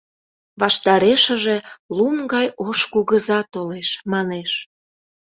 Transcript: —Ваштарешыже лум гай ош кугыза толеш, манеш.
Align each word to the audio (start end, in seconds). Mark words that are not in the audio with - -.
—Ваштарешыже 0.61 1.57
лум 1.95 2.17
гай 2.33 2.47
ош 2.67 2.79
кугыза 2.93 3.39
толеш, 3.53 3.89
манеш. 4.11 4.51